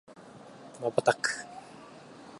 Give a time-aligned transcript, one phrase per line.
[0.79, 1.45] 瞬く